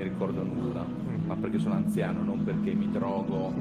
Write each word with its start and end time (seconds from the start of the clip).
mi 0.00 0.08
ricordo 0.08 0.42
nulla, 0.42 0.84
ma 1.26 1.34
perché 1.36 1.58
sono 1.58 1.74
anziano, 1.74 2.22
non 2.22 2.42
perché 2.42 2.72
mi 2.72 2.90
drogo 2.90 3.52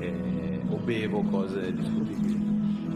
eh, 0.00 0.60
o 0.68 0.76
bevo 0.78 1.22
cose 1.22 1.72
discutibili. 1.72 2.46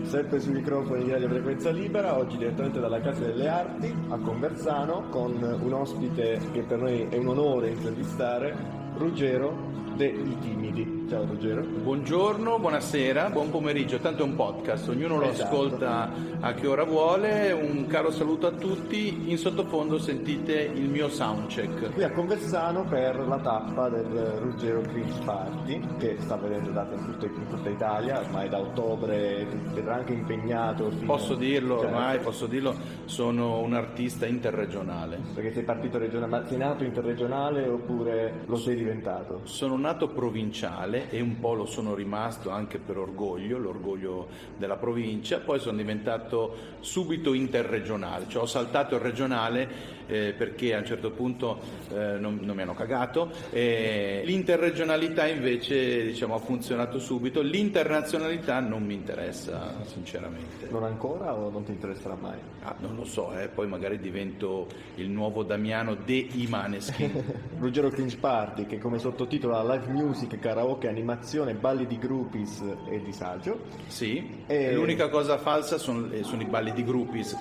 Sempre 0.03 0.41
sui 0.41 0.53
microfoni 0.53 1.05
di 1.05 1.11
Radio 1.11 1.29
Frequenza 1.29 1.71
Libera, 1.71 2.19
oggi 2.19 2.37
direttamente 2.37 2.81
dalla 2.81 3.01
Casa 3.01 3.25
delle 3.25 3.49
Arti 3.49 3.95
a 4.09 4.19
Conversano 4.19 5.05
con 5.11 5.33
un 5.63 5.73
ospite 5.73 6.41
che 6.51 6.63
per 6.63 6.81
noi 6.81 7.07
è 7.09 7.17
un 7.17 7.29
onore 7.29 7.71
intervistare, 7.71 8.55
Ruggero 8.97 9.71
dei 9.97 10.37
Timidi. 10.41 11.02
Ciao 11.09 11.27
Ruggero. 11.27 11.61
Buongiorno, 11.63 12.59
buonasera, 12.59 13.29
buon 13.29 13.51
pomeriggio, 13.51 13.99
tanto 13.99 14.23
è 14.23 14.25
un 14.27 14.35
podcast, 14.35 14.89
ognuno 14.89 15.19
lo 15.19 15.29
Esatto. 15.29 15.45
ascolta 15.55 16.11
a 16.41 16.55
che 16.55 16.67
ora 16.67 16.85
vuole, 16.85 17.53
un 17.53 17.87
caro 17.87 18.11
saluto 18.11 18.47
a 18.47 18.53
tutti, 18.53 19.31
in 19.31 19.37
sottofondo 19.37 19.99
sentite 19.99 20.55
il 20.63 20.89
mio 20.89 21.11
soundcheck. 21.11 21.93
Qui 21.93 22.03
a 22.03 22.11
Conversano 22.13 22.85
per 22.85 23.17
la 23.29 23.39
tappa 23.39 23.91
del 23.91 24.05
Ruggero 24.41 24.81
Cringe 24.81 25.21
Party 25.25 25.81
che 25.99 26.17
sta 26.21 26.37
vedendo 26.37 26.71
date 26.71 26.95
in 26.95 27.05
tutta, 27.05 27.27
in 27.27 27.47
tutta 27.49 27.69
Italia, 27.69 28.21
ormai 28.21 28.49
da 28.49 28.61
ottobre 28.61 29.47
vedrà 29.75 29.97
anche 29.97 30.15
impegnato. 30.15 30.91
Posso 31.05 31.35
dirlo 31.35 31.81
Certo. 31.81 31.95
ormai, 31.95 32.19
posso 32.21 32.47
dirlo, 32.47 32.75
sono 33.05 33.59
un 33.61 33.75
artista 33.75 34.25
interregionale. 34.27 35.19
Perché 35.35 35.53
sei 35.53 35.63
partito 35.65 35.99
regionale, 35.99 36.31
ma 36.31 36.47
sei 36.47 36.57
nato 36.57 36.85
interregionale 36.85 37.69
oppure 37.69 38.45
lo 38.47 38.57
sei 38.57 38.77
diventato? 38.77 39.41
Sono 39.45 39.77
nato 39.77 40.09
provinciale 40.09 40.92
e 41.11 41.21
un 41.21 41.39
po' 41.39 41.55
lo 41.55 41.67
sono 41.67 41.95
rimasto 41.95 42.51
anche 42.51 42.79
per 42.79 42.99
orgoglio, 42.99 43.59
l'orgoglio 43.59 44.29
della 44.57 44.77
provincia, 44.77 45.39
poi 45.39 45.59
sono 45.59 45.77
diventato 45.77 46.55
subito 46.81 47.33
interregionale, 47.33 48.27
cioè 48.29 48.43
ho 48.43 48.47
saltato 48.47 48.97
il 48.97 49.01
regionale 49.01 50.01
eh, 50.13 50.35
perché 50.37 50.75
a 50.75 50.79
un 50.79 50.85
certo 50.85 51.11
punto 51.11 51.59
eh, 51.91 52.19
non, 52.19 52.39
non 52.43 52.55
mi 52.55 52.63
hanno 52.63 52.75
cagato, 52.75 53.31
e 53.51 54.23
l'interregionalità 54.25 55.27
invece 55.27 56.05
diciamo, 56.05 56.35
ha 56.35 56.39
funzionato 56.39 56.99
subito, 56.99 57.41
l'internazionalità 57.41 58.61
non 58.61 58.85
mi 58.85 58.95
interessa 58.95 59.75
sinceramente. 59.85 60.69
Non 60.71 60.85
ancora 60.85 61.35
o 61.35 61.51
non 61.51 61.65
ti 61.65 61.73
interesserà 61.73 62.17
mai? 62.21 62.39
Ah, 62.63 62.75
non 62.81 62.95
lo 62.97 63.05
so, 63.05 63.37
eh, 63.39 63.49
poi 63.49 63.67
magari 63.67 63.99
divento 63.99 64.67
il 64.97 65.09
nuovo 65.09 65.43
Damiano 65.43 65.95
De 65.95 66.27
Imaneschi. 66.33 67.11
Ruggero 67.59 67.89
Cringe 67.91 68.17
Party 68.17 68.67
che 68.67 68.79
come 68.79 68.99
sottotitolo 68.99 69.57
ha 69.57 69.75
live 69.75 69.91
music, 69.91 70.39
karaoke, 70.39 70.89
animazione, 70.89 71.55
balli 71.55 71.87
di 71.87 71.99
groupies 71.99 72.63
e 72.91 73.03
disagio. 73.03 73.61
Sì, 73.87 74.43
E- 74.47 74.75
l'unica 74.75 75.09
cosa 75.09 75.39
falsa 75.39 75.79
sono, 75.79 76.11
eh, 76.13 76.23
sono 76.23 76.43
i 76.43 76.47
balli 76.47 76.73
di 76.73 76.85
groupies. 76.85 77.37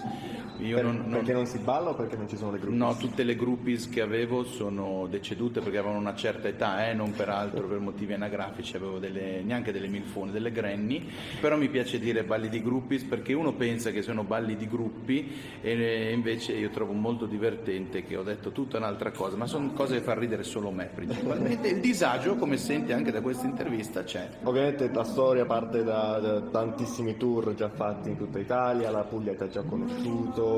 Io 0.62 0.76
Per- 0.76 0.84
non- 0.86 0.96
non- 1.06 1.10
Perché 1.12 1.34
non 1.34 1.46
si 1.46 1.58
balla 1.60 1.90
o 1.90 1.96
perché 1.96 2.16
non 2.16 2.28
ci 2.30 2.38
sono 2.38 2.52
le 2.52 2.60
groupies? 2.60 2.80
No, 2.80 2.96
tutte 2.98 3.24
le 3.24 3.36
groupies 3.36 3.90
che 3.90 4.02
avevo 4.02 4.44
sono 4.44 5.08
decedute 5.10 5.60
perché 5.60 5.78
avevano 5.78 6.00
una 6.00 6.16
certa 6.16 6.48
età, 6.48 6.88
eh, 6.88 6.94
non 6.94 7.12
peraltro 7.14 7.68
per 7.68 7.80
motivi 7.80 8.14
anagrafici, 8.14 8.76
avevo 8.76 9.00
delle, 9.00 9.42
neanche 9.44 9.72
delle 9.72 9.88
milfone, 9.88 10.32
delle 10.32 10.52
granny, 10.52 11.08
però 11.40 11.58
mi 11.58 11.68
piace 11.68 12.00
dire 12.00 12.24
balli 12.24 12.50
di 12.50 12.62
groupies 12.62 13.04
perché 13.04 13.34
uno 13.34 13.54
pensa 13.54 13.92
che 13.92 14.02
siano 14.04 14.24
balli 14.24 14.56
di 14.56 14.68
gruppi 14.68 15.32
e 15.62 16.12
invece 16.14 16.54
io 16.54 16.70
trovo 16.70 16.94
molto 16.94 17.26
divertente 17.26 18.04
che 18.04 18.16
ho 18.16 18.24
detto 18.24 18.52
tutta 18.52 18.78
un'altra 18.78 19.12
cosa, 19.12 19.36
ma 19.38 19.48
sono 19.48 19.72
cose 19.74 19.96
che 19.96 20.02
fanno 20.02 20.20
ridere 20.20 20.44
solo 20.44 20.70
me 20.72 20.90
principalmente. 20.94 21.70
Il 21.70 21.80
disagio, 21.80 22.36
come 22.36 22.58
senti 22.58 22.92
anche 22.92 23.12
da 23.12 23.22
questa 23.22 23.48
intervista, 23.48 24.04
c'è. 24.04 24.30
Ovviamente 24.44 24.90
la 24.94 25.04
storia 25.04 25.46
parte 25.46 25.84
da, 25.84 26.20
da 26.20 26.42
tantissimi 26.42 27.18
tour 27.18 27.56
già 27.56 27.70
fatti 27.70 28.10
in 28.10 28.18
tutta 28.18 28.38
Italia, 28.40 28.92
la 28.92 29.04
Puglia 29.04 29.34
ti 29.34 29.44
ha 29.44 29.50
già 29.50 29.64
conosciuto, 29.64 30.51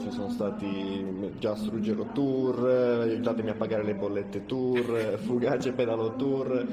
ci 0.00 0.10
sono 0.10 0.30
stati 0.30 1.32
Just 1.38 1.68
Ruggero 1.68 2.08
Tour, 2.12 2.66
aiutatemi 3.02 3.50
a 3.50 3.54
pagare 3.54 3.84
le 3.84 3.94
bollette 3.94 4.46
tour, 4.46 5.18
Fugace 5.24 5.72
Pedalo 5.72 6.14
Tour. 6.16 6.66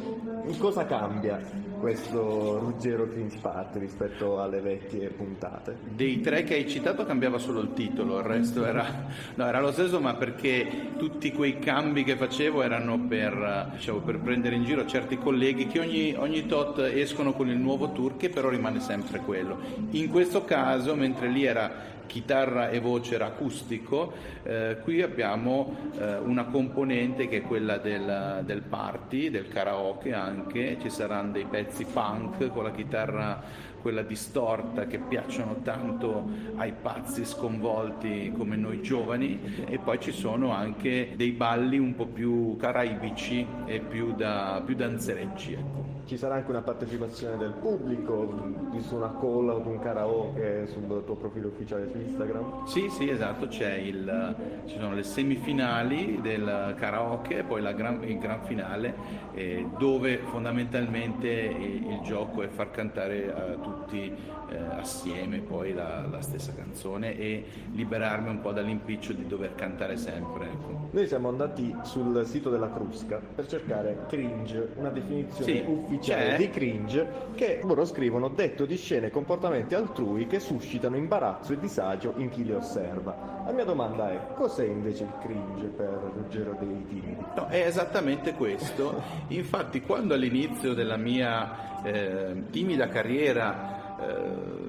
Cosa 0.57 0.85
cambia 0.85 1.39
questo 1.79 2.59
Ruggero 2.59 3.07
Cringe 3.07 3.37
Party 3.41 3.79
rispetto 3.79 4.39
alle 4.41 4.61
vecchie 4.61 5.09
puntate? 5.09 5.77
Dei 5.95 6.22
tre 6.22 6.44
che 6.44 6.53
hai 6.55 6.67
citato 6.67 7.05
cambiava 7.05 7.38
solo 7.38 7.61
il 7.61 7.73
titolo, 7.73 8.19
il 8.19 8.23
resto 8.23 8.63
era, 8.63 9.05
no, 9.35 9.45
era 9.47 9.59
lo 9.59 9.71
stesso, 9.71 10.00
ma 10.00 10.13
perché 10.16 10.91
tutti 10.97 11.31
quei 11.31 11.59
cambi 11.59 12.03
che 12.03 12.16
facevo 12.16 12.61
erano 12.61 13.00
per, 13.07 13.71
diciamo, 13.73 14.00
per 14.00 14.19
prendere 14.19 14.55
in 14.55 14.66
giro 14.66 14.85
certi 14.85 15.17
colleghi 15.17 15.67
che 15.67 15.79
ogni, 15.79 16.13
ogni 16.16 16.45
tot 16.45 16.79
escono 16.79 17.33
con 17.33 17.50
il 17.50 17.57
nuovo 17.57 17.91
tour, 17.91 18.17
che 18.17 18.29
però 18.29 18.50
rimane 18.50 18.79
sempre 18.79 19.19
quello. 19.19 19.57
In 19.91 20.09
questo 20.09 20.45
caso, 20.45 20.95
mentre 20.95 21.27
lì 21.27 21.44
era 21.44 21.94
chitarra 22.05 22.69
e 22.69 22.79
voce 22.79 23.16
era 23.16 23.27
acustico, 23.27 24.13
eh, 24.43 24.77
qui 24.83 25.01
abbiamo 25.01 25.75
eh, 25.97 26.17
una 26.17 26.45
componente 26.45 27.27
che 27.27 27.38
è 27.38 27.41
quella 27.41 27.77
del, 27.77 28.41
del 28.45 28.61
party, 28.61 29.29
del 29.29 29.47
karaoke 29.47 30.13
anche, 30.13 30.77
ci 30.81 30.89
saranno 30.89 31.33
dei 31.33 31.45
pezzi 31.45 31.85
punk 31.85 32.47
con 32.49 32.63
la 32.63 32.71
chitarra 32.71 33.73
quella 33.85 34.01
distorta 34.01 34.88
che 34.88 34.97
piacciono 34.97 35.57
tanto 35.61 36.27
ai 36.55 36.73
pazzi 36.73 37.23
sconvolti 37.23 38.33
come 38.35 38.55
noi 38.55 38.81
giovani 38.81 39.39
e 39.67 39.77
poi 39.77 39.99
ci 39.99 40.11
sono 40.11 40.51
anche 40.51 41.13
dei 41.15 41.33
balli 41.33 41.77
un 41.77 41.94
po' 41.94 42.07
più 42.07 42.55
caraibici 42.57 43.45
e 43.67 43.81
più, 43.81 44.15
da, 44.15 44.59
più 44.65 44.73
danzereggi. 44.73 45.53
Ecco. 45.53 45.94
Ci 46.05 46.17
sarà 46.17 46.35
anche 46.35 46.51
una 46.51 46.61
partecipazione 46.61 47.35
del 47.35 47.53
pubblico, 47.59 48.69
visto 48.69 48.95
una 48.95 49.11
call 49.19 49.49
o 49.49 49.57
un 49.66 49.79
karaoke 49.79 50.67
sul 50.67 51.03
tuo 51.03 51.16
profilo 51.16 51.47
ufficiale 51.47 51.89
su 51.89 51.97
Instagram? 51.97 52.66
Sì, 52.67 52.89
sì, 52.89 53.09
esatto, 53.09 53.47
c'è 53.47 53.73
il, 53.73 54.35
ci 54.67 54.77
sono 54.77 54.94
le 54.94 55.01
semifinali 55.01 56.19
del 56.21 56.75
karaoke 56.77 57.39
e 57.39 57.44
poi 57.44 57.63
gran- 57.75 58.03
il 58.03 58.19
gran 58.19 58.44
finale 58.44 58.94
eh, 59.33 59.67
dove 59.79 60.17
fondamentalmente 60.17 61.27
il, 61.27 61.88
il 61.89 61.99
gioco 62.03 62.44
è 62.44 62.49
far 62.49 62.69
cantare 62.69 63.33
a 63.33 63.55
tutti 63.55 64.13
eh, 64.49 64.57
assieme 64.77 65.39
poi 65.39 65.73
la, 65.73 66.05
la 66.07 66.21
stessa 66.21 66.53
canzone 66.53 67.17
e 67.17 67.45
liberarmi 67.73 68.29
un 68.29 68.41
po' 68.41 68.51
dall'impiccio 68.51 69.11
di 69.11 69.25
dover 69.25 69.55
cantare 69.55 69.97
sempre. 69.97 70.45
ecco. 70.45 70.89
Noi 70.91 71.07
siamo 71.07 71.29
andati 71.29 71.75
sul 71.81 72.23
sito 72.27 72.51
della 72.51 72.71
Crusca 72.71 73.19
per 73.33 73.47
cercare 73.47 74.05
cringe, 74.07 74.69
una 74.75 74.89
definizione 74.89 75.51
Sì, 75.51 75.63
ufficiale 75.65 75.94
c'è. 76.00 76.35
di 76.38 76.50
cringe, 76.50 77.07
che 77.35 77.59
loro 77.63 77.85
scrivono 77.85 78.29
detto 78.29 78.66
di 78.66 78.78
scene 78.78 79.07
e 79.07 79.11
comportamenti 79.11 79.75
altrui 79.75 80.28
che 80.28 80.39
suscitano 80.39 80.95
imbarazzo 80.95 81.53
e 81.53 81.59
disagio 81.59 82.13
in 82.17 82.29
chi 82.29 82.44
li 82.44 82.53
osserva. 82.53 83.44
La 83.45 83.51
mia 83.51 83.66
domanda 83.66 84.11
è, 84.11 84.33
cos'è 84.33 84.66
invece 84.66 85.03
il 85.03 85.13
cringe 85.22 85.67
per 85.67 86.11
Ruggero 86.16 86.56
dei 86.59 86.85
Timidi? 86.88 87.25
No, 87.35 87.47
è 87.47 87.66
esattamente 87.66 88.33
questo. 88.33 89.01
Infatti, 89.29 89.81
quando 89.81 90.13
all'inizio 90.13 90.73
della 90.73 90.97
mia 90.97 91.83
eh, 91.83 92.44
timida 92.50 92.88
carriera 92.88 93.97
eh, 94.00 94.64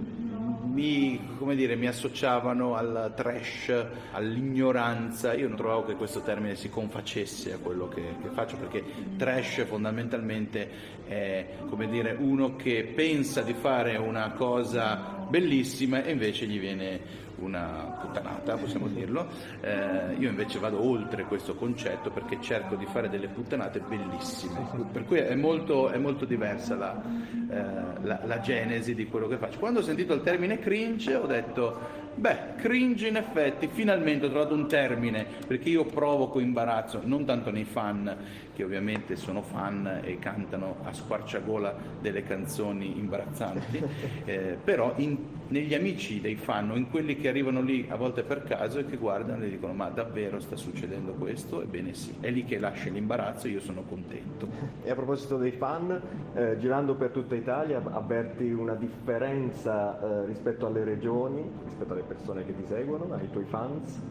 mi, 0.77 1.19
dire, 1.55 1.75
mi 1.75 1.87
associavano 1.87 2.75
al 2.75 3.15
trash, 3.17 3.73
all'ignoranza, 4.13 5.33
io 5.33 5.49
non 5.49 5.57
trovavo 5.57 5.87
che 5.87 5.95
questo 5.95 6.21
termine 6.21 6.55
si 6.55 6.69
confacesse 6.69 7.55
a 7.55 7.59
quello 7.59 7.89
che, 7.89 8.03
che 8.21 8.29
faccio, 8.29 8.57
perché 8.57 8.85
trash 9.17 9.65
fondamentalmente 9.65 10.69
è 11.07 11.47
dire, 11.89 12.15
uno 12.19 12.57
che 12.57 12.93
pensa 12.95 13.41
di 13.41 13.55
fare 13.55 13.97
una 13.97 14.33
cosa 14.33 15.25
bellissima 15.29 16.05
e 16.05 16.13
invece 16.13 16.47
gli 16.47 16.61
viene 16.61 17.25
una 17.39 17.97
puttanata, 18.01 18.57
possiamo 18.57 18.87
dirlo. 18.89 19.27
Eh, 19.61 20.15
io 20.19 20.29
invece 20.29 20.59
vado 20.59 20.83
oltre 20.83 21.25
questo 21.25 21.55
concetto 21.55 22.11
perché 22.11 22.39
cerco 22.41 22.75
di 22.77 22.87
fare 22.87 23.09
delle 23.09 23.29
puttanate 23.29 23.81
bellissime. 23.81 24.67
Per 24.93 25.05
cui 25.05 25.19
è 25.19 25.35
molto, 25.35 25.89
è 25.91 25.99
molto 25.99 26.25
diversa 26.25 26.75
la, 26.77 27.03
eh, 27.51 27.65
la- 28.03 28.21
la 28.25 28.41
genesi 28.41 28.95
di 28.95 29.07
quello 29.07 29.29
che 29.29 29.37
faccio. 29.37 29.59
Quando 29.59 29.81
ho 29.81 29.83
sentito 29.83 30.15
il 30.15 30.23
termine 30.23 30.59
cringe 30.59 31.15
ho 31.15 31.27
detto, 31.27 32.05
beh, 32.17 32.55
cringe 32.57 33.09
in 33.09 33.17
effetti, 33.17 33.69
finalmente 33.69 34.27
ho 34.27 34.31
trovato 34.31 34.55
un 34.55 34.67
termine 34.67 35.27
perché 35.47 35.69
io 35.69 35.85
provoco 35.85 36.41
imbarazzo, 36.41 37.01
non 37.05 37.25
tanto 37.25 37.51
nei 37.51 37.65
fan, 37.65 38.17
che 38.55 38.65
ovviamente 38.65 39.17
sono 39.17 39.43
fan 39.43 40.01
e 40.03 40.19
cantano 40.19 40.77
a 40.83 40.93
squarciagola 40.93 41.75
delle 42.01 42.23
canzoni 42.23 42.99
imbarazzanti, 42.99 43.83
eh, 44.25 44.57
però 44.63 44.95
in- 44.97 45.19
negli 45.49 45.75
amici 45.75 46.21
dei 46.21 46.37
fan 46.37 46.71
o 46.71 46.77
in 46.77 46.91
quelli 46.91 47.17
che 47.17 47.29
arrivano 47.29 47.61
lì 47.61 47.87
a 47.89 47.97
volte 47.97 48.23
per 48.23 48.43
caso 48.43 48.79
e 48.79 48.87
che 48.87 48.97
guardano 48.97 49.45
e 49.45 49.51
dicono 49.51 49.75
ma 49.75 49.89
davvero 49.91 50.41
sta 50.41 50.57
succedendo 50.57 51.13
questo? 51.13 51.63
Ebbene 51.63 51.95
sì, 51.95 52.15
è 52.21 52.31
lì 52.31 52.45
che 52.45 52.59
lascia 52.59 52.89
l'imbarazzo 52.89 53.47
e 53.47 53.51
io 53.51 53.61
sono 53.61 53.83
contento. 53.83 54.49
E 54.83 54.91
a 54.91 54.95
proposito 54.95 55.37
dei 55.37 55.53
fan, 55.53 56.01
eh, 56.35 56.57
girando 56.59 56.95
per 56.95 57.11
tutta 57.11 57.35
Italia 57.35 57.83
avverti 57.91 58.51
una 58.51 58.75
differenza 58.75 60.01
eh, 60.01 60.27
rispetto 60.27 60.67
alle 60.67 60.83
regioni, 60.83 61.43
rispetto 61.65 61.93
alle 61.93 62.03
persone 62.07 62.45
che 62.45 62.55
ti 62.55 62.65
seguono, 62.65 63.13
ai 63.15 63.29
tuoi 63.31 63.45
fans? 63.47 64.03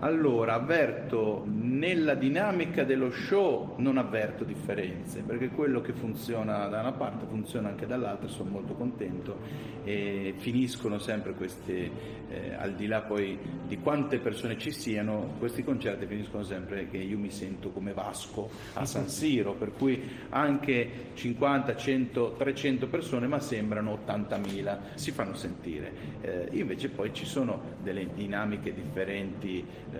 Allora, 0.00 0.52
avverto 0.52 1.42
nella 1.46 2.14
dinamica 2.14 2.84
dello 2.84 3.10
show 3.10 3.76
non 3.78 3.96
avverto 3.96 4.44
differenze, 4.44 5.22
perché 5.22 5.48
quello 5.48 5.80
che 5.80 5.94
funziona 5.94 6.66
da 6.66 6.80
una 6.80 6.92
parte 6.92 7.24
funziona 7.26 7.70
anche 7.70 7.86
dall'altra, 7.86 8.28
sono 8.28 8.50
molto 8.50 8.74
contento 8.74 9.38
e 9.84 10.34
finiscono 10.36 10.98
sempre 10.98 11.32
questi, 11.32 11.90
eh, 12.28 12.54
al 12.58 12.74
di 12.74 12.86
là 12.86 13.00
poi 13.00 13.38
di 13.66 13.78
quante 13.78 14.18
persone 14.18 14.58
ci 14.58 14.70
siano, 14.70 15.34
questi 15.38 15.64
concerti 15.64 16.04
finiscono 16.04 16.42
sempre 16.42 16.88
che 16.90 16.98
io 16.98 17.16
mi 17.16 17.30
sento 17.30 17.70
come 17.70 17.94
Vasco 17.94 18.50
a 18.74 18.84
San 18.84 19.08
Siro, 19.08 19.54
per 19.54 19.72
cui 19.72 20.02
anche 20.28 20.90
50, 21.14 21.74
100, 21.74 22.34
300 22.36 22.86
persone 22.88 23.26
ma 23.26 23.40
sembrano 23.40 23.98
80.000, 24.06 24.78
si 24.94 25.10
fanno 25.10 25.34
sentire. 25.34 25.90
Eh, 26.20 26.48
invece 26.52 26.90
poi 26.90 27.14
ci 27.14 27.24
sono 27.24 27.76
delle 27.82 28.08
dinamiche 28.12 28.74
differenti 28.74 29.64
eh, 29.92 29.98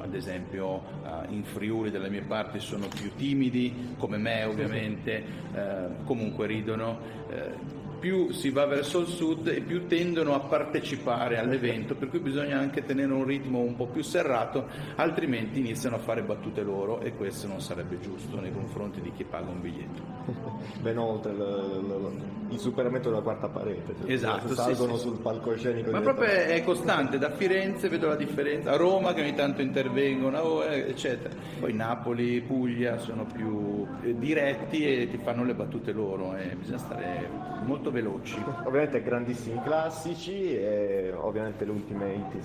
ad 0.00 0.14
esempio 0.14 0.82
eh, 1.04 1.32
in 1.32 1.44
Friuli 1.44 1.90
dalle 1.90 2.10
mie 2.10 2.22
parti 2.22 2.60
sono 2.60 2.86
più 2.88 3.10
timidi, 3.16 3.94
come 3.98 4.16
me 4.16 4.44
ovviamente, 4.44 5.24
eh, 5.54 5.88
comunque 6.04 6.46
ridono 6.46 6.98
eh, 7.28 7.86
più 7.98 8.30
si 8.32 8.50
va 8.50 8.66
verso 8.66 9.00
il 9.00 9.06
sud 9.06 9.48
e 9.48 9.60
più 9.60 9.86
tendono 9.86 10.34
a 10.34 10.40
partecipare 10.40 11.38
all'evento, 11.38 11.94
per 11.94 12.08
cui 12.08 12.18
bisogna 12.20 12.58
anche 12.58 12.84
tenere 12.84 13.12
un 13.12 13.24
ritmo 13.24 13.60
un 13.60 13.76
po' 13.76 13.86
più 13.86 14.02
serrato, 14.02 14.66
altrimenti 14.96 15.58
iniziano 15.58 15.96
a 15.96 15.98
fare 15.98 16.22
battute 16.22 16.62
loro 16.62 17.00
e 17.00 17.12
questo 17.14 17.46
non 17.46 17.60
sarebbe 17.60 17.98
giusto 18.00 18.40
nei 18.40 18.52
confronti 18.52 19.00
di 19.00 19.12
chi 19.16 19.24
paga 19.24 19.50
un 19.50 19.60
biglietto. 19.60 20.02
Ben 20.80 20.98
oltre 20.98 21.32
l- 21.32 21.36
l- 21.38 22.52
il 22.52 22.58
superamento 22.58 23.10
della 23.10 23.20
quarta 23.22 23.48
parete, 23.48 23.94
cioè 24.00 24.10
esatto, 24.10 24.54
salgono 24.54 24.96
sì, 24.96 25.02
sì, 25.02 25.08
sul 25.08 25.18
palcoscenico. 25.18 25.90
Ma 25.90 26.00
proprio 26.00 26.28
è 26.28 26.62
costante, 26.64 27.18
da 27.18 27.30
Firenze 27.30 27.88
vedo 27.88 28.06
la 28.08 28.16
differenza, 28.16 28.70
a 28.72 28.76
Roma 28.76 29.12
che 29.12 29.20
ogni 29.22 29.34
tanto 29.34 29.60
intervengono, 29.60 30.62
eccetera. 30.62 31.34
Poi 31.58 31.72
Napoli, 31.72 32.40
Puglia 32.40 32.98
sono 32.98 33.24
più 33.24 33.84
eh, 34.02 34.16
diretti 34.16 34.84
e 34.84 35.10
ti 35.10 35.18
fanno 35.18 35.42
le 35.42 35.54
battute 35.54 35.90
loro, 35.90 36.36
e 36.36 36.54
bisogna 36.54 36.78
stare 36.78 37.28
molto 37.64 37.90
veloci. 37.90 38.40
Ovviamente 38.64 39.02
grandissimi 39.02 39.60
classici 39.62 40.56
e 40.56 41.12
ovviamente 41.14 41.64
le 41.64 41.70
ultime 41.72 42.14
hit 42.14 42.36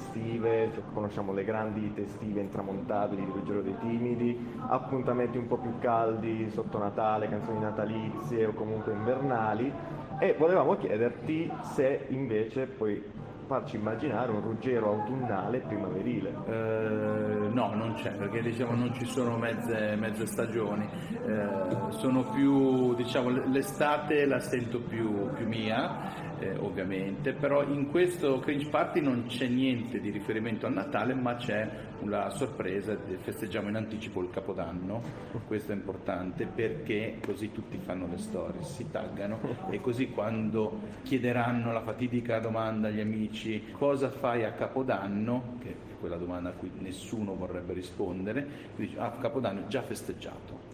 cioè 0.74 0.84
conosciamo 0.94 1.32
le 1.32 1.44
grandi 1.44 1.94
hit 1.96 2.22
intramontabili 2.22 3.24
di 3.24 3.32
Ruggero 3.32 3.62
dei 3.62 3.76
Timidi, 3.80 4.38
appuntamenti 4.68 5.38
un 5.38 5.48
po' 5.48 5.58
più 5.58 5.78
caldi 5.80 6.50
sotto 6.50 6.78
Natale, 6.80 7.30
canzoni 7.30 7.60
natalizie 7.60 8.48
o 8.48 8.54
comunque 8.54 8.94
invernali 8.94 9.72
e 10.20 10.36
volevamo 10.38 10.76
chiederti 10.78 11.52
se 11.74 12.06
invece 12.10 12.66
poi 12.66 13.04
farci 13.46 13.76
immaginare 13.76 14.32
un 14.32 14.42
Ruggero 14.42 14.92
autunnale 14.92 15.60
primaverile. 15.62 16.34
Eh, 16.48 17.50
no, 17.52 17.74
non 17.76 17.94
c'è, 17.96 18.12
perché 18.12 18.42
diciamo 18.42 18.74
non 18.74 18.94
ci 18.94 19.06
sono 19.06 19.38
mezze, 19.38 19.96
mezze 19.96 20.26
stagioni, 20.26 20.88
eh, 21.26 21.92
sono 21.92 22.24
più, 22.32 22.94
diciamo, 22.96 23.30
l'estate 23.30 24.26
la 24.26 24.40
sento 24.40 24.80
più, 24.82 25.32
più 25.34 25.48
mia 25.48 26.34
eh, 26.40 26.56
ovviamente, 26.58 27.34
però 27.34 27.64
in 27.64 27.90
questo 27.90 28.40
Cringe 28.40 28.70
Party 28.70 29.02
non 29.02 29.26
c'è 29.28 29.48
niente 29.48 30.00
di 30.00 30.10
riferimento 30.10 30.66
al 30.66 30.74
Natale, 30.74 31.14
ma 31.14 31.36
c'è 31.36 31.70
una 32.04 32.30
sorpresa, 32.32 32.98
festeggiamo 33.22 33.70
in 33.70 33.76
anticipo 33.76 34.22
il 34.22 34.30
Capodanno, 34.30 35.02
questo 35.48 35.72
è 35.72 35.76
importante 35.76 36.46
perché 36.46 37.18
così 37.26 37.52
tutti 37.52 37.78
fanno 37.78 38.08
le 38.08 38.18
storie, 38.18 38.62
si 38.64 38.92
taggano 38.92 39.40
e 39.70 39.80
così 39.80 40.10
quando 40.10 40.80
chiederanno 41.04 41.72
la 41.72 41.82
fatidica 41.82 42.40
domanda 42.40 42.90
agli 42.90 43.00
amici 43.00 43.72
cosa 43.72 44.10
fai 44.10 44.44
a 44.44 44.52
Capodanno, 44.52 45.58
che 45.62 45.70
è 45.70 45.76
quella 46.00 46.18
domanda 46.18 46.50
a 46.50 46.52
cui 46.52 46.70
nessuno 46.80 47.34
vorrebbe 47.36 47.72
rispondere, 47.72 48.46
dice 48.76 49.00
ah 49.00 49.12
Capodanno 49.12 49.62
è 49.62 49.68
già 49.68 49.82
festeggiato. 49.82 50.72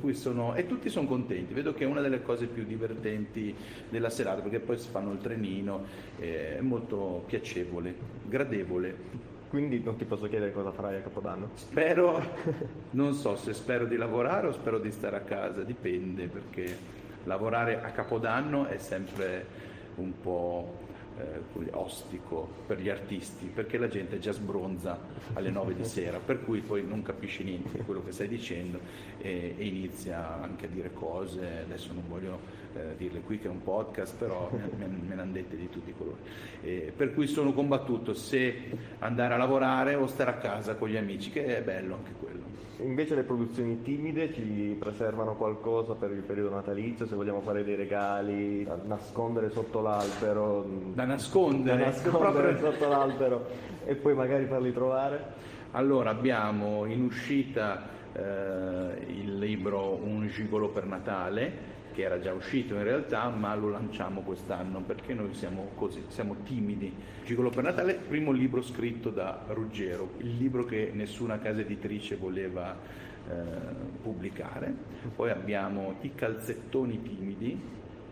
Cui 0.00 0.14
sono, 0.14 0.54
e 0.54 0.66
tutti 0.66 0.88
sono 0.88 1.06
contenti, 1.06 1.52
vedo 1.52 1.74
che 1.74 1.84
è 1.84 1.86
una 1.86 2.00
delle 2.00 2.22
cose 2.22 2.46
più 2.46 2.64
divertenti 2.64 3.54
della 3.88 4.10
serata 4.10 4.40
perché 4.40 4.60
poi 4.60 4.78
si 4.78 4.88
fanno 4.88 5.12
il 5.12 5.18
trenino, 5.18 5.84
è 6.18 6.58
molto 6.60 7.24
piacevole, 7.26 7.94
gradevole. 8.28 9.31
Quindi 9.52 9.82
non 9.82 9.96
ti 9.96 10.06
posso 10.06 10.30
chiedere 10.30 10.50
cosa 10.50 10.72
farai 10.72 10.96
a 10.96 11.00
Capodanno? 11.02 11.50
Spero, 11.52 12.24
non 12.92 13.12
so 13.12 13.36
se 13.36 13.52
spero 13.52 13.84
di 13.84 13.96
lavorare 13.96 14.46
o 14.46 14.52
spero 14.52 14.78
di 14.78 14.90
stare 14.90 15.16
a 15.16 15.20
casa, 15.20 15.62
dipende 15.62 16.26
perché 16.26 16.74
lavorare 17.24 17.82
a 17.82 17.90
Capodanno 17.90 18.64
è 18.64 18.78
sempre 18.78 19.44
un 19.96 20.18
po' 20.22 20.78
eh, 21.18 21.68
ostico 21.72 22.48
per 22.66 22.80
gli 22.80 22.88
artisti 22.88 23.46
perché 23.46 23.78
la 23.78 23.88
gente 23.88 24.18
già 24.18 24.32
sbronza 24.32 24.98
alle 25.34 25.50
9 25.50 25.74
di 25.74 25.84
sera 25.84 26.18
per 26.18 26.44
cui 26.44 26.60
poi 26.60 26.84
non 26.84 27.02
capisci 27.02 27.44
niente 27.44 27.78
di 27.78 27.84
quello 27.84 28.02
che 28.04 28.12
stai 28.12 28.28
dicendo 28.28 28.78
e, 29.18 29.54
e 29.56 29.64
inizia 29.64 30.40
anche 30.40 30.66
a 30.66 30.68
dire 30.68 30.92
cose. 30.92 31.62
Adesso 31.64 31.92
non 31.92 32.04
voglio 32.08 32.38
eh, 32.74 32.96
dirle 32.96 33.20
qui 33.20 33.38
che 33.38 33.48
è 33.48 33.50
un 33.50 33.62
podcast 33.62 34.16
però 34.16 34.50
me, 34.52 34.86
me 34.86 35.14
ne 35.14 35.20
hanno 35.20 35.32
dette 35.32 35.56
di 35.56 35.68
tutti 35.68 35.90
i 35.90 35.94
colori. 35.96 36.20
Eh, 36.62 36.92
per 36.94 37.14
cui 37.14 37.26
sono 37.26 37.52
combattuto 37.52 38.14
se 38.14 38.70
andare 39.00 39.34
a 39.34 39.36
lavorare 39.36 39.94
o 39.94 40.06
stare 40.06 40.30
a 40.30 40.34
casa 40.34 40.74
con 40.74 40.88
gli 40.88 40.96
amici 40.96 41.30
che 41.30 41.58
è 41.58 41.62
bello 41.62 41.96
anche 41.96 42.12
quello 42.18 42.62
Invece 42.84 43.14
le 43.14 43.22
produzioni 43.22 43.82
timide 43.82 44.32
ci 44.32 44.76
preservano 44.78 45.34
qualcosa 45.34 45.94
per 45.94 46.10
il 46.10 46.22
periodo 46.22 46.54
natalizio, 46.54 47.06
se 47.06 47.14
vogliamo 47.14 47.40
fare 47.40 47.64
dei 47.64 47.74
regali, 47.74 48.64
da 48.64 48.78
nascondere 48.84 49.50
sotto 49.50 49.80
l'albero. 49.80 50.64
Da 50.92 51.04
nascondere? 51.04 51.78
Da 51.78 51.84
nascondere 51.86 52.52
proprio... 52.54 52.70
sotto 52.70 52.88
l'albero 52.88 53.46
e 53.84 53.94
poi 53.94 54.14
magari 54.14 54.46
farli 54.46 54.72
trovare? 54.72 55.24
Allora 55.72 56.10
abbiamo 56.10 56.84
in 56.84 57.04
uscita 57.04 57.88
eh, 58.12 59.06
il 59.08 59.38
libro 59.38 59.98
Un 60.02 60.28
gigolo 60.28 60.68
per 60.68 60.84
Natale 60.84 61.71
che 61.92 62.02
era 62.02 62.18
già 62.18 62.32
uscito 62.32 62.74
in 62.74 62.82
realtà, 62.82 63.28
ma 63.28 63.54
lo 63.54 63.68
lanciamo 63.68 64.22
quest'anno 64.22 64.80
perché 64.80 65.14
noi 65.14 65.32
siamo 65.34 65.70
così, 65.76 66.02
siamo 66.08 66.36
timidi. 66.44 66.92
Gigolo 67.24 67.50
per 67.50 67.62
Natale, 67.62 67.94
primo 67.94 68.32
libro 68.32 68.62
scritto 68.62 69.10
da 69.10 69.44
Ruggero, 69.48 70.14
il 70.18 70.36
libro 70.36 70.64
che 70.64 70.90
nessuna 70.92 71.38
casa 71.38 71.60
editrice 71.60 72.16
voleva 72.16 72.74
eh, 72.74 73.34
pubblicare. 74.02 74.74
Poi 75.14 75.30
abbiamo 75.30 75.96
I 76.00 76.14
calzettoni 76.14 77.00
timidi 77.02 77.60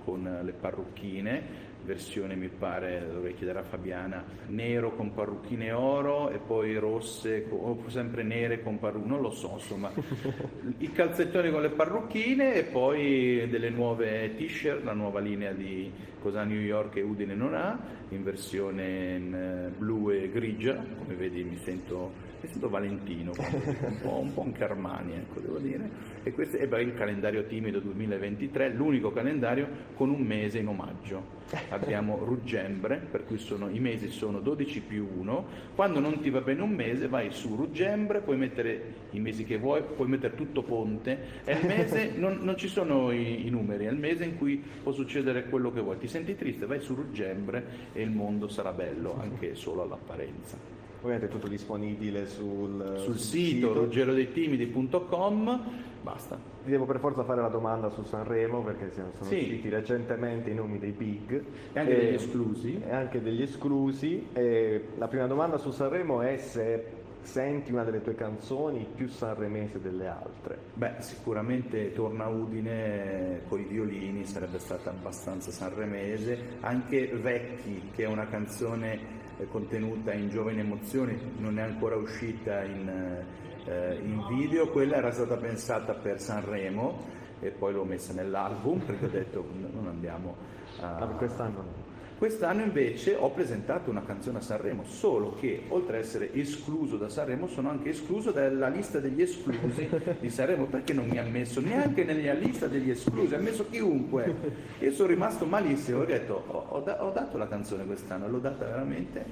con 0.05 0.41
le 0.43 0.53
parrucchine, 0.53 1.69
versione 1.85 2.35
mi 2.35 2.49
pare, 2.49 3.06
dovrei 3.12 3.35
chiedere 3.35 3.61
a 3.61 3.62
Fabiana, 3.62 4.25
nero 4.49 4.94
con 4.94 5.12
parrucchine 5.12 5.73
oro 5.73 6.31
e 6.31 6.38
poi 6.38 6.77
rosse 6.77 7.47
o 7.50 7.82
sempre 7.88 8.23
nere 8.23 8.62
con 8.62 8.79
parrucchine, 8.79 9.12
non 9.12 9.23
lo 9.23 9.31
so 9.31 9.53
insomma, 9.55 9.91
i 10.79 10.93
calzettoni 10.93 11.50
con 11.50 11.62
le 11.62 11.71
parrucchine 11.71 12.55
e 12.55 12.65
poi 12.65 13.49
delle 13.49 13.71
nuove 13.71 14.35
t-shirt, 14.37 14.85
la 14.85 14.93
nuova 14.93 15.21
linea 15.21 15.53
di 15.53 15.91
Cosa 16.21 16.44
New 16.44 16.61
York 16.61 16.97
e 16.97 17.03
Udine 17.03 17.35
non 17.35 17.55
ha, 17.55 17.79
in 18.11 18.23
versione 18.23 19.15
in 19.17 19.35
eh, 19.35 19.71
blu 19.76 20.11
e 20.11 20.31
grigia, 20.31 20.83
come 20.99 21.15
vedi 21.15 21.43
mi 21.43 21.56
sento 21.56 22.29
è 22.47 22.51
stato 22.51 22.69
Valentino, 22.69 23.33
un 23.37 23.99
po', 24.01 24.19
un 24.19 24.33
po' 24.33 24.43
anche 24.43 24.65
Armani, 24.65 25.13
ecco, 25.13 25.41
devo 25.41 25.59
dire. 25.59 25.89
E 26.23 26.33
questo 26.33 26.57
è 26.57 26.79
il 26.79 26.95
calendario 26.95 27.45
timido 27.45 27.81
2023, 27.81 28.71
l'unico 28.71 29.12
calendario 29.12 29.69
con 29.95 30.11
un 30.11 30.21
mese 30.23 30.59
in 30.59 30.69
omaggio. 30.69 31.38
Abbiamo 31.71 32.19
Ruggembre, 32.25 32.97
per 33.11 33.25
cui 33.25 33.38
sono, 33.38 33.69
i 33.69 33.81
mesi 33.81 34.09
sono 34.09 34.41
12 34.41 34.81
più 34.81 35.09
1. 35.19 35.47
Quando 35.75 36.00
non 36.00 36.21
ti 36.21 36.31
va 36.31 36.41
bene 36.41 36.62
un 36.62 36.71
mese, 36.71 37.09
vai 37.09 37.31
su 37.33 37.57
Ruggembre, 37.57 38.21
puoi 38.21 38.37
mettere 38.37 38.95
i 39.11 39.21
mesi 39.21 39.45
che 39.45 39.59
vuoi, 39.59 39.83
puoi 39.83 40.09
mettere 40.09 40.35
tutto 40.35 40.62
Ponte. 40.62 41.43
È 41.45 41.53
il 41.53 41.67
mese, 41.67 42.12
non, 42.17 42.38
non 42.43 42.57
ci 42.57 42.69
sono 42.69 43.11
i, 43.11 43.47
i, 43.47 43.50
numeri, 43.50 43.87
è 43.87 43.91
il 43.91 43.99
mese 43.99 44.25
in 44.25 44.38
cui 44.38 44.62
può 44.83 44.93
succedere 44.93 45.45
quello 45.45 45.73
che 45.73 45.81
vuoi. 45.81 45.99
Ti 45.99 46.09
senti 46.09 46.37
triste, 46.37 46.67
vai 46.67 46.81
su 46.81 46.95
Ruggembre 46.95 47.88
e 47.93 48.03
il 48.03 48.11
mondo 48.11 48.49
sarà 48.49 48.73
bello, 48.73 49.19
anche 49.21 49.55
solo 49.55 49.83
all'apparenza. 49.83 50.80
Ovviamente 51.00 51.26
è 51.26 51.28
tutto 51.28 51.49
disponibile 51.49 52.26
sul, 52.26 52.95
sul, 52.97 52.99
sul 52.99 53.19
sito, 53.19 53.69
sito. 53.69 53.73
ruggerodeitimidi.com. 53.73 55.61
Basta. 56.02 56.38
Ti 56.64 56.71
devo 56.71 56.85
per 56.85 56.99
forza 56.99 57.25
fare 57.25 57.40
la 57.40 57.49
domanda 57.49 57.88
su 57.90 58.02
Sanremo 58.02 58.62
perché 58.62 58.90
sono 58.92 59.11
sì. 59.21 59.35
usciti 59.35 59.69
recentemente 59.69 60.50
i 60.50 60.54
nomi 60.54 60.78
dei 60.78 60.92
big. 60.92 61.42
E 61.73 61.78
anche 61.78 61.97
e, 61.97 62.04
degli 62.04 62.14
esclusi. 62.14 62.83
E 62.83 62.92
anche 62.92 63.23
degli 63.23 63.42
esclusi. 63.42 64.28
E 64.33 64.88
la 64.99 65.09
prima 65.09 65.26
domanda 65.26 65.57
su 65.59 65.71
Sanremo 65.71 66.21
è 66.21 66.37
se 66.37 66.99
senti 67.23 67.71
una 67.73 67.85
delle 67.85 68.02
tue 68.02 68.14
canzoni 68.14 68.87
più 68.95 69.09
sanremese 69.09 69.80
delle 69.80 70.07
altre? 70.07 70.59
Beh, 70.75 70.95
sicuramente 70.99 71.92
Torna 71.92 72.26
Udine 72.26 73.42
con 73.49 73.61
i 73.61 73.64
violini 73.64 74.25
sarebbe 74.25 74.59
stata 74.59 74.90
abbastanza 74.90 75.50
sanremese, 75.50 76.57
anche 76.61 77.07
Vecchi, 77.09 77.90
che 77.95 78.04
è 78.04 78.07
una 78.07 78.26
canzone 78.26 79.20
contenuta 79.49 80.12
in 80.12 80.28
Giovani 80.28 80.61
Emozioni, 80.61 81.18
non 81.38 81.59
è 81.59 81.62
ancora 81.62 81.97
uscita 81.97 82.62
in, 82.62 83.25
eh, 83.64 83.94
in 84.02 84.25
video, 84.28 84.68
quella 84.70 84.97
era 84.97 85.11
stata 85.11 85.37
pensata 85.37 85.94
per 85.94 86.20
Sanremo 86.20 87.18
e 87.40 87.50
poi 87.50 87.73
l'ho 87.73 87.85
messa 87.85 88.12
nell'album 88.12 88.80
perché 88.80 89.04
ho 89.06 89.09
detto 89.09 89.47
non 89.73 89.87
andiamo 89.87 90.37
a... 90.80 90.97
Ah, 90.97 91.06
quest'anno 91.09 91.62
no. 91.62 91.80
Quest'anno 92.21 92.61
invece 92.61 93.15
ho 93.15 93.31
presentato 93.31 93.89
una 93.89 94.03
canzone 94.03 94.37
a 94.37 94.41
Sanremo, 94.43 94.85
solo 94.85 95.37
che 95.41 95.62
oltre 95.69 95.97
ad 95.97 96.03
essere 96.03 96.35
escluso 96.35 96.99
da 96.99 97.09
Sanremo 97.09 97.47
sono 97.47 97.71
anche 97.71 97.89
escluso 97.89 98.31
dalla 98.31 98.69
lista 98.69 98.99
degli 98.99 99.23
esclusi 99.23 99.89
di 100.21 100.29
Sanremo 100.29 100.67
perché 100.67 100.93
non 100.93 101.09
mi 101.09 101.17
ha 101.17 101.23
messo 101.23 101.62
neanche 101.62 102.05
nella 102.05 102.35
lista 102.35 102.67
degli 102.67 102.91
esclusi, 102.91 103.35
ha 103.35 103.39
messo 103.39 103.67
chiunque. 103.71 104.35
Io 104.81 104.93
sono 104.93 105.09
rimasto 105.09 105.47
malissimo, 105.47 106.00
ho 106.00 106.05
detto 106.05 106.45
ho, 106.47 106.67
ho, 106.69 106.81
da, 106.81 107.03
ho 107.03 107.11
dato 107.11 107.39
la 107.39 107.49
canzone 107.49 107.87
quest'anno, 107.87 108.29
l'ho 108.29 108.39
data 108.39 108.67
veramente, 108.67 109.25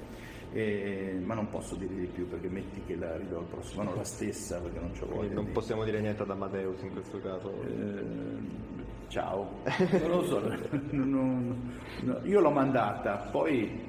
eh, 0.59 1.21
ma 1.25 1.35
non 1.35 1.49
posso 1.49 1.77
dire 1.77 1.95
di 1.95 2.07
più 2.07 2.29
perché 2.29 2.49
metti 2.49 2.83
che 2.87 2.97
la 2.97 3.17
ridò 3.17 3.39
al 3.39 3.45
prossimo 3.45 3.83
anno 3.83 3.95
la 3.95 4.05
stessa 4.05 4.61
perché 4.61 4.81
non 4.81 4.91
c'ho 4.99 5.07
voglia. 5.07 5.35
Non 5.35 5.53
possiamo 5.53 5.85
dire 5.85 6.01
niente 6.01 6.23
ad 6.23 6.31
Amadeus 6.31 6.83
in 6.83 6.93
questo 6.93 7.21
caso. 7.21 7.63
Eh, 7.63 8.77
ciao, 9.09 9.61
non 10.03 10.11
lo 10.11 10.25
so, 10.25 10.41
non, 10.41 11.11
non, 11.11 11.73
no, 12.03 12.21
io 12.25 12.41
l'ho 12.41 12.51
mandata, 12.51 13.29
poi 13.31 13.88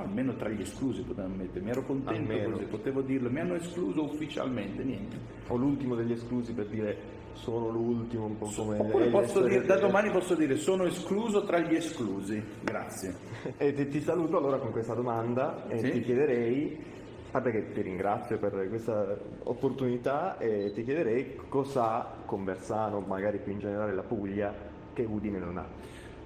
almeno 0.00 0.34
tra 0.36 0.48
gli 0.48 0.62
esclusi 0.62 1.02
potevano 1.02 1.34
mettermi, 1.36 1.70
ero 1.70 1.84
contento 1.84 2.32
almeno. 2.32 2.50
così, 2.52 2.64
potevo 2.64 3.00
dirlo, 3.02 3.30
mi 3.30 3.40
hanno 3.40 3.54
escluso 3.54 4.04
ufficialmente, 4.04 4.82
niente. 4.82 5.16
O 5.48 5.56
l'ultimo 5.56 5.94
degli 5.94 6.12
esclusi 6.12 6.52
per 6.52 6.66
dire 6.66 7.18
sono 7.32 7.68
l'ultimo, 7.68 8.26
un 8.26 8.36
po' 8.36 8.50
come... 8.54 8.78
Oppure 8.78 9.08
posso 9.08 9.42
dire, 9.42 9.64
da 9.64 9.78
domani 9.78 10.10
posso 10.10 10.34
dire 10.34 10.56
sono 10.56 10.84
escluso 10.84 11.44
tra 11.44 11.58
gli 11.58 11.74
esclusi, 11.74 12.42
grazie. 12.62 13.14
e 13.56 13.72
ti, 13.72 13.88
ti 13.88 14.00
saluto 14.00 14.36
allora 14.36 14.58
con 14.58 14.72
questa 14.72 14.94
domanda 14.94 15.66
e 15.68 15.78
sì? 15.78 15.90
ti 15.92 16.00
chiederei 16.02 16.98
a 17.28 17.32
parte 17.32 17.52
che 17.52 17.72
ti 17.72 17.82
ringrazio 17.82 18.38
per 18.38 18.68
questa 18.68 19.16
opportunità 19.44 20.36
e 20.38 20.72
ti 20.74 20.82
chiederei 20.82 21.36
cosa 21.48 22.18
Conversano, 22.26 23.00
magari 23.00 23.38
più 23.38 23.52
in 23.52 23.60
generale 23.60 23.94
la 23.94 24.02
Puglia, 24.02 24.52
che 24.92 25.04
Udine 25.04 25.38
non 25.38 25.56
ha. 25.58 25.66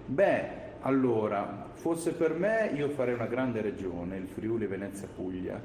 Beh, 0.06 0.63
allora, 0.86 1.70
fosse 1.72 2.12
per 2.12 2.34
me 2.34 2.70
io 2.74 2.90
farei 2.90 3.14
una 3.14 3.26
grande 3.26 3.62
regione, 3.62 4.16
il 4.16 4.26
Friuli 4.26 4.66
Venezia 4.66 5.08
Puglia, 5.14 5.60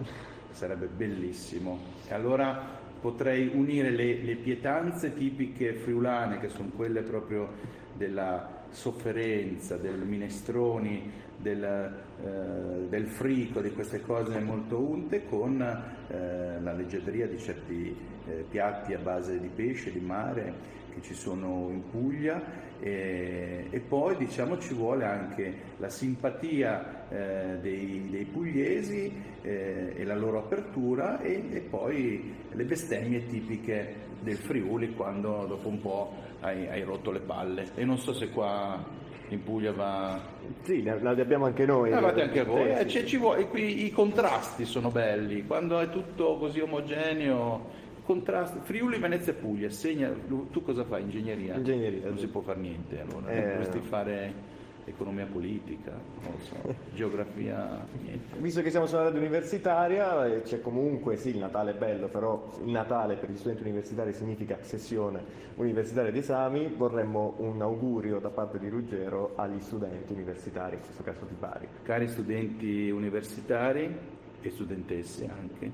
sarebbe 0.51 0.87
bellissimo. 0.87 1.79
E 2.07 2.13
allora 2.13 2.77
potrei 3.01 3.51
unire 3.53 3.89
le, 3.89 4.21
le 4.23 4.35
pietanze 4.35 5.13
tipiche 5.13 5.73
friulane, 5.73 6.39
che 6.39 6.47
sono 6.47 6.69
quelle 6.73 7.01
proprio 7.01 7.49
della 7.93 8.63
sofferenza, 8.69 9.75
del 9.75 9.99
minestroni, 9.99 11.11
del, 11.35 11.63
eh, 11.63 12.87
del, 12.87 13.07
frico, 13.07 13.59
di 13.59 13.71
queste 13.71 14.01
cose 14.01 14.39
molto 14.39 14.79
unte, 14.79 15.25
con 15.25 15.61
eh, 15.61 16.61
la 16.61 16.71
leggerezza 16.71 17.25
di 17.25 17.39
certi 17.39 17.97
eh, 18.25 18.45
piatti 18.49 18.93
a 18.93 18.99
base 18.99 19.37
di 19.37 19.49
pesce, 19.53 19.91
di 19.91 19.99
mare 19.99 20.77
che 20.99 21.01
ci 21.01 21.13
sono 21.13 21.69
in 21.71 21.89
Puglia 21.89 22.41
e, 22.79 23.67
e 23.69 23.79
poi 23.79 24.15
diciamo 24.17 24.57
ci 24.59 24.73
vuole 24.73 25.05
anche 25.05 25.53
la 25.77 25.89
simpatia 25.89 27.07
eh, 27.09 27.57
dei, 27.59 28.07
dei, 28.09 28.25
pugliesi 28.25 29.11
eh, 29.41 29.93
e 29.95 30.03
la 30.03 30.15
loro 30.15 30.39
apertura 30.39 31.21
e, 31.21 31.43
e 31.51 31.59
poi 31.61 32.35
le 32.51 32.63
bestemmie 32.63 33.25
tipiche 33.25 34.07
del 34.21 34.37
Friuli 34.37 34.93
quando 34.93 35.45
dopo 35.45 35.67
un 35.67 35.81
po' 35.81 36.13
hai, 36.41 36.67
hai 36.67 36.83
rotto 36.83 37.11
le 37.11 37.21
palle 37.21 37.69
e 37.75 37.83
non 37.85 37.97
so 37.97 38.13
se 38.13 38.29
qua 38.29 38.97
in 39.29 39.43
Puglia 39.43 39.71
va... 39.71 40.19
Sì, 40.63 40.81
le 40.81 40.91
abbiamo 40.91 41.45
anche 41.45 41.63
noi. 41.63 41.91
L'avete 41.91 42.23
anche 42.23 42.43
voi. 42.43 42.71
Eh, 42.71 42.89
sì, 42.89 43.07
sì. 43.07 43.17
Vuole, 43.17 43.47
qui, 43.47 43.85
I 43.85 43.91
contrasti 43.91 44.65
sono 44.65 44.89
belli, 44.89 45.45
quando 45.45 45.79
è 45.79 45.89
tutto 45.89 46.37
così 46.37 46.59
omogeneo, 46.61 47.69
contrasti. 48.09 48.57
Friuli, 48.63 48.97
Venezia 48.97 49.33
e 49.33 49.35
Puglia, 49.35 49.69
segna, 49.69 50.09
tu 50.09 50.63
cosa 50.63 50.83
fai? 50.83 51.03
Ingegneria? 51.03 51.55
Ingegneria. 51.57 52.07
Non 52.07 52.17
si 52.17 52.27
può 52.27 52.41
fare 52.41 52.59
niente, 52.59 52.99
allora 52.99 53.29
eh, 53.29 53.41
dovresti 53.41 53.79
fare 53.81 54.57
economia 54.85 55.27
politica, 55.27 55.91
so, 56.39 56.55
geografia, 56.95 57.85
niente. 58.01 58.35
Visto 58.39 58.63
che 58.63 58.71
siamo 58.71 58.87
su 58.87 58.95
una 58.95 59.03
radio 59.03 59.19
universitaria, 59.19 60.25
eh, 60.25 60.41
c'è 60.41 60.59
comunque, 60.59 61.17
sì, 61.17 61.29
il 61.29 61.37
Natale 61.37 61.75
è 61.75 61.75
bello, 61.75 62.07
però 62.07 62.51
il 62.65 62.71
Natale 62.71 63.13
per 63.13 63.29
gli 63.29 63.37
studenti 63.37 63.61
universitari 63.61 64.11
significa 64.13 64.57
sessione 64.61 65.21
universitaria 65.57 66.09
di 66.09 66.17
esami, 66.17 66.65
vorremmo 66.75 67.35
un 67.37 67.61
augurio 67.61 68.17
da 68.17 68.29
parte 68.29 68.57
di 68.57 68.69
Ruggero 68.69 69.33
agli 69.35 69.59
studenti 69.59 70.13
universitari, 70.13 70.77
in 70.77 70.81
questo 70.81 71.03
caso 71.03 71.25
di 71.25 71.35
Bari. 71.37 71.67
Cari 71.83 72.07
studenti 72.07 72.89
universitari 72.89 73.95
e 74.41 74.49
studentesse 74.49 75.29
anche, 75.29 75.71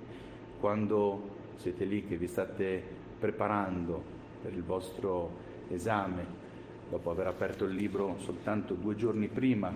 quando 0.59 1.43
siete 1.57 1.85
lì 1.85 2.05
che 2.05 2.17
vi 2.17 2.27
state 2.27 2.81
preparando 3.19 4.03
per 4.41 4.53
il 4.53 4.63
vostro 4.63 5.43
esame, 5.69 6.43
dopo 6.89 7.09
aver 7.09 7.27
aperto 7.27 7.65
il 7.65 7.73
libro 7.73 8.15
soltanto 8.19 8.73
due 8.75 8.95
giorni 8.95 9.27
prima 9.27 9.73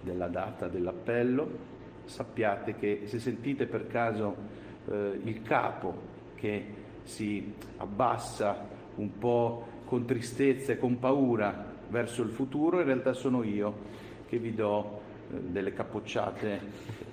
della 0.00 0.28
data 0.28 0.68
dell'appello, 0.68 1.72
sappiate 2.04 2.74
che 2.76 3.02
se 3.04 3.18
sentite 3.18 3.66
per 3.66 3.86
caso 3.86 4.36
eh, 4.90 5.20
il 5.22 5.42
capo 5.42 6.12
che 6.34 6.64
si 7.04 7.54
abbassa 7.78 8.68
un 8.96 9.18
po' 9.18 9.66
con 9.84 10.04
tristezza 10.04 10.72
e 10.72 10.78
con 10.78 10.98
paura 10.98 11.72
verso 11.88 12.22
il 12.22 12.30
futuro, 12.30 12.80
in 12.80 12.86
realtà 12.86 13.12
sono 13.12 13.42
io 13.42 13.92
che 14.26 14.38
vi 14.38 14.54
do 14.54 15.00
eh, 15.30 15.38
delle 15.40 15.72
capocciate 15.72 16.60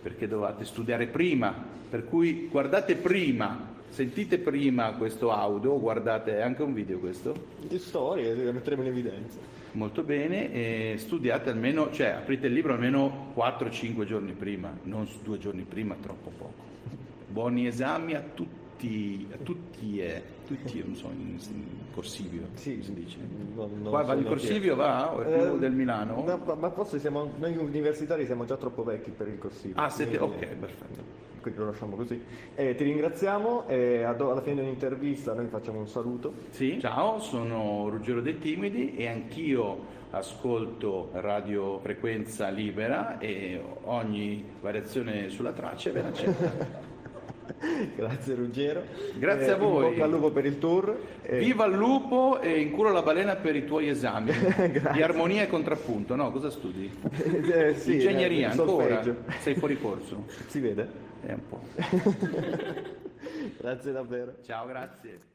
perché 0.02 0.28
dovete 0.28 0.66
studiare 0.66 1.08
prima, 1.08 1.54
per 1.90 2.06
cui 2.06 2.48
guardate 2.50 2.96
prima 2.96 3.80
Sentite 3.92 4.38
prima 4.38 4.94
questo 4.94 5.32
audio, 5.32 5.78
guardate 5.78 6.42
anche 6.42 6.64
un 6.64 6.74
video 6.74 6.98
questo. 6.98 7.36
Di 7.60 7.78
storie, 7.78 8.34
le 8.34 8.54
metteremo 8.54 8.84
in 8.84 8.88
evidenza. 8.88 9.38
Molto 9.74 10.04
bene, 10.04 10.50
e 10.54 10.94
studiate 10.98 11.50
almeno, 11.50 11.92
cioè 11.92 12.08
aprite 12.08 12.48
il 12.48 12.54
libro 12.54 12.72
almeno 12.72 13.34
4-5 13.36 14.06
giorni 14.06 14.32
prima, 14.32 14.74
non 14.84 15.10
due 15.22 15.38
giorni 15.40 15.64
prima, 15.64 15.98
troppo 16.02 16.32
poco. 16.38 16.70
Buoni 17.28 17.68
esami 17.68 18.14
a 18.14 18.24
tutti, 18.34 19.28
a 19.30 19.36
tutti 19.44 20.00
e 20.00 20.24
tutti, 20.48 20.82
non 20.86 20.96
so, 20.96 21.08
in, 21.08 21.38
in 21.54 21.66
corsivio, 21.94 22.48
sì, 22.54 22.82
si 22.82 22.94
dice. 22.94 23.18
Non 23.56 23.82
Qua 23.90 24.04
va 24.04 24.14
in 24.14 24.24
corsivio, 24.24 24.78
va? 24.78 25.14
O 25.14 25.22
è 25.22 25.26
più 25.26 25.56
eh, 25.56 25.60
del 25.60 25.74
Milano? 25.74 26.24
No, 26.24 26.56
ma 26.56 26.70
forse 26.70 26.98
siamo, 26.98 27.30
noi 27.38 27.58
universitari 27.58 28.26
siamo 28.26 28.46
già 28.46 28.56
troppo 28.56 28.86
vecchi 28.86 29.12
per 29.12 29.28
il 29.28 29.38
corsivio. 29.38 29.76
Ah, 29.76 29.90
siete, 29.90 30.18
ok, 30.18 30.46
perfetto 30.46 31.31
quindi 31.42 31.60
lo 31.60 31.66
lasciamo 31.68 31.96
così. 31.96 32.22
Eh, 32.56 32.76
ti 32.76 32.84
ringraziamo 32.84 33.68
e 33.68 34.04
alla 34.04 34.42
fine 34.42 34.56
dell'intervista 34.56 35.34
noi 35.34 35.48
facciamo 35.48 35.80
un 35.80 35.88
saluto. 35.88 36.34
Sì, 36.50 36.80
ciao, 36.80 37.20
sono 37.20 37.90
Ruggero 37.90 38.22
dei 38.22 38.40
Timidi 38.40 38.96
e 38.96 39.08
anch'io 39.08 40.00
ascolto 40.12 41.10
Radio 41.14 41.80
Frequenza 41.80 42.50
Libera 42.50 43.18
e 43.20 43.62
ogni 43.84 44.44
variazione 44.60 45.30
sulla 45.30 45.52
traccia 45.52 45.90
è 45.90 45.94
ben 45.94 46.06
accetta. 46.06 46.90
Grazie 47.96 48.36
Ruggero. 48.36 48.84
Grazie 49.18 49.48
eh, 49.48 49.52
a 49.52 49.58
voi. 49.58 49.92
Bocca 49.92 50.04
al 50.06 50.10
lupo 50.10 50.32
per 50.32 50.46
il 50.46 50.58
tour. 50.58 50.98
Eh. 51.22 51.40
Viva 51.40 51.66
il 51.66 51.76
lupo 51.76 52.40
e 52.40 52.60
in 52.60 52.72
culo 52.72 52.92
la 52.92 53.02
balena 53.02 53.36
per 53.36 53.56
i 53.56 53.66
tuoi 53.66 53.90
esami 53.90 54.32
di 54.94 55.02
armonia 55.02 55.44
e 55.44 55.48
contrappunto. 55.48 56.16
No, 56.16 56.32
cosa 56.32 56.50
studi? 56.50 56.90
Eh, 57.52 57.76
sì, 57.76 57.94
Ingegneria 57.94 58.50
eh, 58.50 58.52
ancora? 58.52 59.04
Sei 59.40 59.56
fuori 59.56 59.80
corso? 59.80 60.26
Si 60.48 60.60
vede? 60.60 61.10
È 61.22 61.32
un 61.32 61.48
po'. 61.48 61.62
grazie 63.60 63.92
davvero. 63.92 64.36
Ciao, 64.44 64.66
grazie. 64.66 65.31